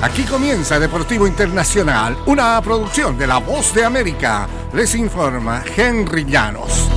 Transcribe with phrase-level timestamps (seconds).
[0.00, 4.46] Aquí comienza Deportivo Internacional, una producción de La Voz de América.
[4.72, 6.88] Les informa Henry Llanos.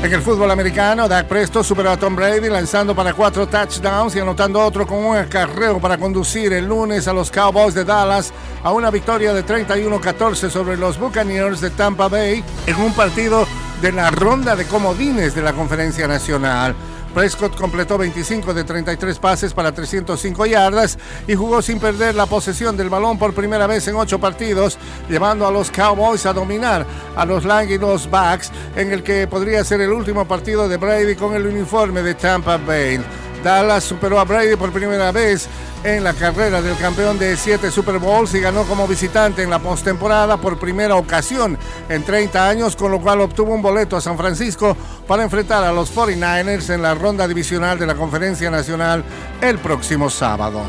[0.00, 4.20] En el fútbol americano, Dak Presto superó a Tom Brady lanzando para cuatro touchdowns y
[4.20, 8.32] anotando otro con un acarreo para conducir el lunes a los Cowboys de Dallas
[8.62, 13.44] a una victoria de 31-14 sobre los Buccaneers de Tampa Bay en un partido
[13.80, 16.76] de la ronda de comodines de la Conferencia Nacional.
[17.14, 22.76] Prescott completó 25 de 33 pases para 305 yardas y jugó sin perder la posesión
[22.76, 24.78] del balón por primera vez en ocho partidos,
[25.08, 29.80] llevando a los Cowboys a dominar a los Languidos Backs en el que podría ser
[29.82, 32.98] el último partido de Brady con el uniforme de Tampa Bay.
[33.44, 35.48] Dallas superó a Brady por primera vez
[35.84, 39.58] en la carrera del campeón de siete Super Bowls y ganó como visitante en la
[39.58, 44.16] postemporada por primera ocasión en 30 años, con lo cual obtuvo un boleto a San
[44.16, 49.04] Francisco para enfrentar a los 49ers en la ronda divisional de la Conferencia Nacional
[49.40, 50.62] el próximo sábado.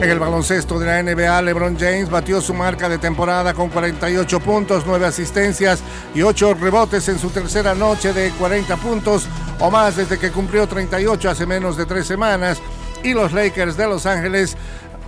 [0.00, 4.40] En el baloncesto de la NBA, LeBron James batió su marca de temporada con 48
[4.40, 5.82] puntos, 9 asistencias
[6.14, 9.26] y 8 rebotes en su tercera noche de 40 puntos
[9.60, 12.60] o más desde que cumplió 38 hace menos de tres semanas
[13.04, 14.56] y los Lakers de Los Ángeles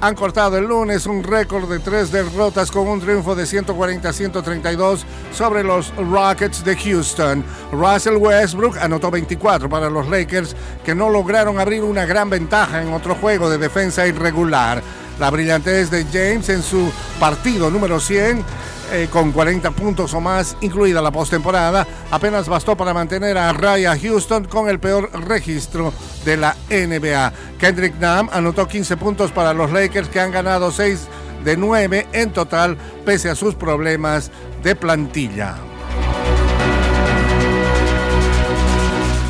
[0.01, 5.65] han cortado el lunes un récord de tres derrotas con un triunfo de 140-132 sobre
[5.65, 7.43] los Rockets de Houston.
[7.73, 12.93] Russell Westbrook anotó 24 para los Lakers que no lograron abrir una gran ventaja en
[12.93, 14.83] otro juego de defensa irregular.
[15.19, 18.45] La brillantez de James en su partido número 100
[18.93, 23.99] eh, con 40 puntos o más, incluida la postemporada, apenas bastó para mantener a Raya
[23.99, 25.93] Houston con el peor registro
[26.25, 27.33] de la NBA.
[27.59, 31.09] Kendrick Nunn anotó 15 puntos para los Lakers que han ganado 6
[31.45, 34.31] de 9 en total pese a sus problemas
[34.63, 35.57] de plantilla.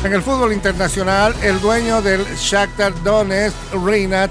[0.03, 4.29] En el fútbol internacional, el dueño del Shakhtar Donetsk, Rinat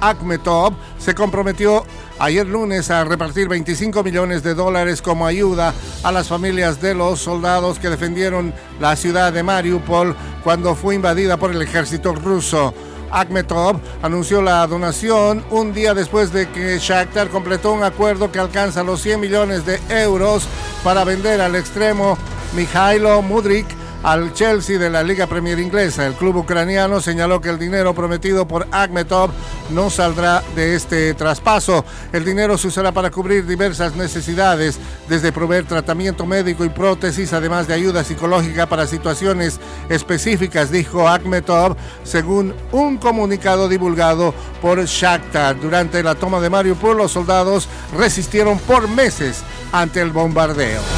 [0.00, 1.84] Akhmetov, se comprometió
[2.18, 7.20] ayer lunes a repartir 25 millones de dólares como ayuda a las familias de los
[7.20, 12.74] soldados que defendieron la ciudad de Mariupol cuando fue invadida por el ejército ruso.
[13.10, 18.82] Akhmetov anunció la donación un día después de que Shakhtar completó un acuerdo que alcanza
[18.82, 20.46] los 100 millones de euros
[20.84, 22.18] para vender al extremo
[22.54, 23.66] Mikhailo Mudrik
[24.02, 26.06] al Chelsea de la Liga Premier Inglesa.
[26.06, 29.30] El club ucraniano señaló que el dinero prometido por Akhmetov
[29.70, 31.84] no saldrá de este traspaso.
[32.12, 34.78] El dinero se usará para cubrir diversas necesidades,
[35.08, 41.76] desde proveer tratamiento médico y prótesis, además de ayuda psicológica para situaciones específicas, dijo Akhmetov,
[42.04, 45.60] según un comunicado divulgado por Shakhtar.
[45.60, 49.42] Durante la toma de Mariupol, los soldados resistieron por meses
[49.72, 50.97] ante el bombardeo.